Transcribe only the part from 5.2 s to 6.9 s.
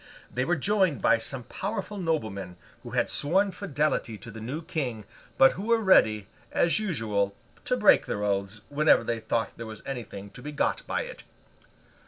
but who were ready, as